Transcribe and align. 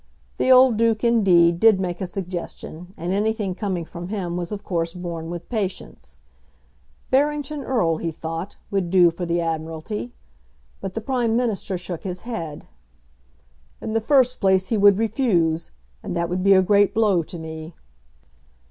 The 0.37 0.51
old 0.51 0.77
Duke, 0.77 1.03
indeed, 1.03 1.59
did 1.59 1.79
make 1.79 2.01
a 2.01 2.07
suggestion, 2.07 2.91
and 2.97 3.13
anything 3.13 3.53
coming 3.53 3.85
from 3.85 4.07
him 4.07 4.35
was 4.35 4.51
of 4.51 4.63
course 4.63 4.95
borne 4.95 5.29
with 5.29 5.47
patience. 5.47 6.17
Barrington 7.11 7.61
Erle, 7.63 7.97
he 8.01 8.09
thought, 8.11 8.55
would 8.71 8.89
do 8.89 9.11
for 9.11 9.27
the 9.27 9.39
Admiralty. 9.39 10.11
But 10.79 10.95
the 10.95 11.01
Prime 11.01 11.35
Minister 11.35 11.77
shook 11.77 12.01
his 12.03 12.21
head. 12.21 12.65
"In 13.79 13.93
the 13.93 14.01
first 14.01 14.39
place 14.39 14.69
he 14.69 14.75
would 14.77 14.97
refuse, 14.97 15.69
and 16.01 16.17
that 16.17 16.29
would 16.29 16.41
be 16.41 16.53
a 16.53 16.63
great 16.63 16.95
blow 16.95 17.21
to 17.21 17.37
me." 17.37 17.75